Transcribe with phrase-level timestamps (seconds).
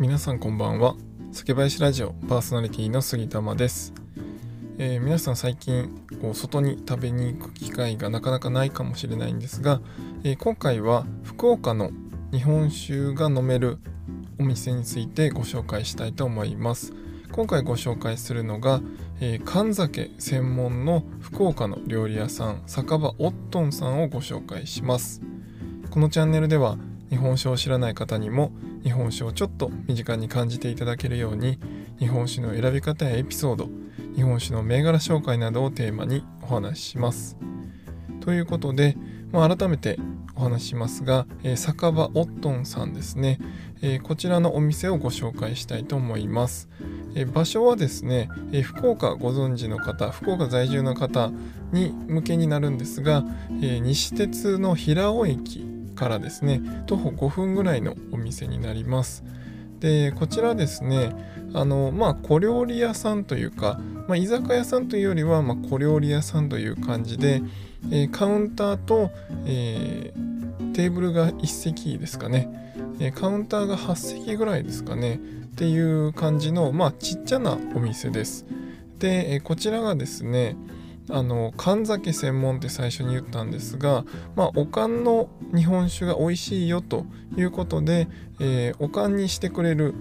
[0.00, 0.94] 皆さんこんばんは。
[1.32, 3.92] 酒林ラジオパーソナリティの杉玉です、
[4.78, 5.90] えー、皆さん最近
[6.22, 9.80] こう外に食べに行く機会がなかなかないかもしれないんですが、
[10.22, 11.90] えー、今回は福岡の
[12.30, 13.78] 日本酒が飲める
[14.38, 16.92] お店についてご紹介したいと思います。
[17.32, 18.80] 今回ご紹介するのが、
[19.20, 25.22] えー、神酒専門の福岡の料理屋さん酒場オットンさんをご紹介します。
[25.90, 26.78] このチャンネルでは
[27.10, 28.52] 日本酒を知らない方にも
[28.88, 31.58] 日本酒をちょっと身近に感じていただけるように
[31.98, 33.68] 日本酒の選び方やエピソード
[34.16, 37.36] 日本酒の銘柄紹介などをテーマにお話しします。
[38.22, 38.96] ということで、
[39.30, 39.98] まあ、改めて
[40.34, 43.38] お話ししますが、えー、酒場オットンさんですね、
[43.82, 46.70] えー、こちらのお店をご紹介したいと思います、
[47.14, 51.30] えー、場所はですね、え福岡ご存知の方福岡在住の方
[51.72, 53.22] に向けになるんですが、
[53.62, 59.24] え西鉄の平尾駅からですね徒歩5分ぐらいのお店になります。
[59.80, 61.12] でこちらですね
[61.52, 67.42] あのまあ小料理屋さんというか、まあ、居酒屋さんというよりは、まあ、小料理屋さんという感じで、
[67.90, 69.10] えー、カウンターと、
[69.46, 75.20] えー、テーブルが1席ですかね、えー、カウンターが8席ぐらいですかね。
[75.58, 78.46] っていう感じのまあちっちゃなお店です。
[78.98, 80.56] で、えこちらがですね
[81.10, 84.04] あの缶酒専門って最初に言ったんですが、
[84.36, 87.06] まあ、おかんの日本酒が美味しいよと
[87.36, 88.08] いうことで、
[88.40, 89.94] えー、おかんにしてくれる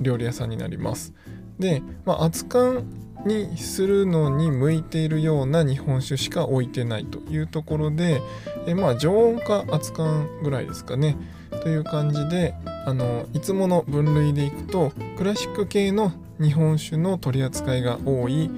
[0.00, 1.14] 料理屋さんになります。
[1.58, 2.84] で、まあ、熱燗
[3.26, 8.22] にするのに向いているような日本酒しか置いてないというところで、
[8.66, 11.16] えまあ常温か熱燗ぐらいですかね
[11.62, 12.54] という感じで
[12.86, 18.50] あのいつもの分類でいくとクラシック系の日本酒の取り扱いが多い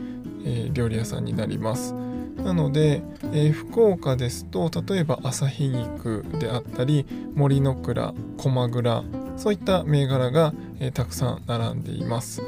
[0.44, 1.94] えー、料理屋さんになります。
[2.36, 9.04] なので、えー、福岡ですと例えば旭肉であったり森の倉駒倉
[9.36, 12.42] そういった銘柄が、えー、たくさん並んでいます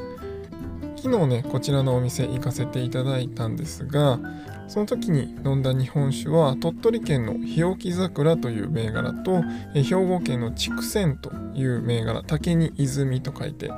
[0.96, 4.18] 昨日ねこちらのお店行かせていただいたんですが
[4.68, 9.42] その時に飲んだ日本酒は鳥取県の日置桜という銘柄と、
[9.74, 13.70] えー、兵庫県の筑前という銘柄竹に泉と書いて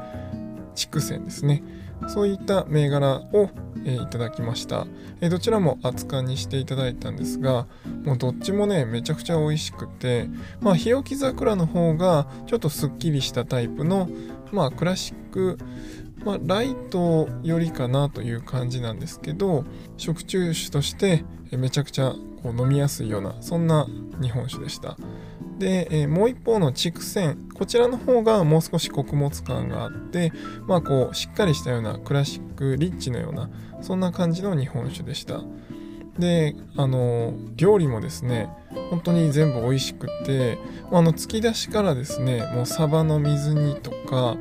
[0.75, 1.63] 筑前ですね
[2.09, 3.51] そういった銘柄を
[3.87, 4.87] え、いただきました、
[5.21, 7.67] え、どちらも熱燗にしていただいたんですが
[8.05, 10.29] もうどっちもねめちゃくちゃ美味しくて
[10.61, 14.09] まあ日置桜の方がちょっとすっきりしたタイプの
[14.53, 15.59] まあクラシック
[16.25, 19.65] まあ、ライトよりかなという感じなんですけど
[19.97, 23.87] 食中酒としてめちゃくちゃこう飲みやすいようなそんな
[24.21, 24.97] 日本酒でした。
[25.59, 30.33] で、え、もう一方の畜泉こちらの方がもう少し穀物感があって
[30.67, 33.50] まあこうしっかりしたようなクラシックリッチのような
[33.81, 35.43] そんな感じの日本酒でした。
[36.19, 38.49] であの料理もですね
[38.91, 40.59] 本当に全部美味しくて
[40.91, 44.37] あの突き出しからですねもうサバの水煮とか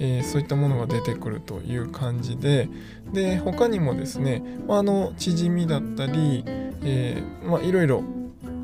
[0.00, 2.68] えー、そういったものが出てくるという感じで
[3.12, 6.42] で他にもですね、まあ、あのチヂミだったり、
[6.82, 8.02] えー、まあ、いろいろ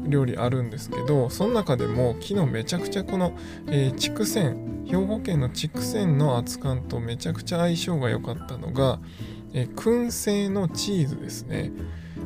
[0.07, 3.33] 料理あるんですけどその中でも昨日めちゃくちゃこの、
[3.69, 4.57] えー、筑前
[4.87, 9.01] 兵庫県の筑前の熱燗とめちゃくちゃ相性が良かったのが、
[9.53, 11.73] えー、燻製のチーズですね。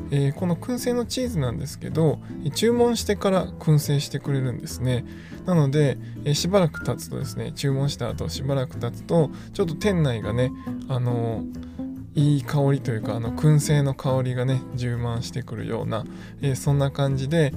[0.09, 2.19] えー、この燻製のチーズなんですけど
[2.53, 5.05] 注文してから燻製してくれるんですね
[5.45, 10.51] なので、えー、しばらく経つとですね注文した後しばらく経つとちょっと店内がね
[10.89, 11.43] あの
[12.13, 16.05] いい香りというかあの燻製の香りがね充満してくるような、
[16.41, 17.53] えー、そんな感じで、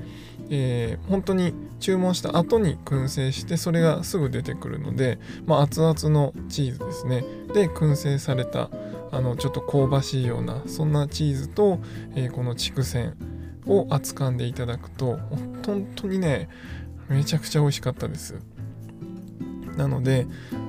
[0.49, 7.25] えー、本当に注文した後に燻製してそれがすぐ出てくるので、まあ、熱々のチーズですね。
[7.53, 8.71] で燻製された
[9.11, 11.81] あのちょっと香ばしいようなそんなチーズと、
[12.15, 13.13] えー、この畜泉
[13.67, 15.19] を扱んでいただくと
[15.65, 16.49] 本当にね
[17.09, 18.37] めちゃくちゃ美味しかったです。
[19.77, 20.27] なので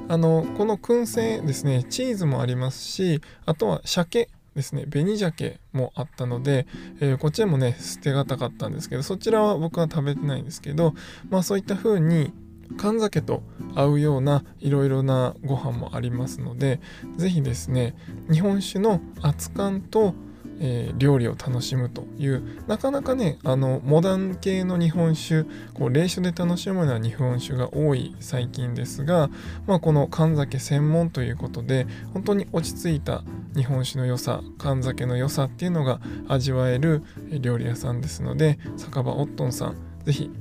[0.07, 6.65] あのこの燻製ですねチーズもありますしあとは鮭ですね紅鮭もあったので、
[6.99, 10.93] えー、こちらもね捨てがたかったんですけどそちらは僕は食べてないんですけど
[11.29, 12.31] まあそういった風に
[12.77, 13.43] 缶酒と
[13.75, 16.79] 合うようないろいろなご飯もありますので
[17.17, 17.95] 是非ですね
[18.31, 20.15] 日本酒の熱燗と
[20.59, 25.43] えー、料理を楽しむというなかなかねあのモダン系の日本酒
[25.73, 29.29] こう冷酒で楽しむような日本酒が多い最近ですが、
[29.67, 33.23] まあ、この缶酒専門ということで本当に落ち着いた
[33.55, 37.03] 日本酒の良さ缶酒の良さっていうのが味わえる
[37.41, 39.75] 料理屋さんですので酒場オットンさん
[40.05, 40.31] 是非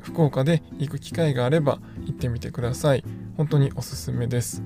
[0.00, 3.04] 福岡で行く機会があれば行ってみてください。
[3.36, 4.62] 本当におすすめです。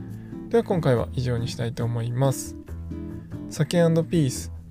[0.48, 2.56] では今回は以上にしたいと思います。
[3.50, 4.51] 酒ピース。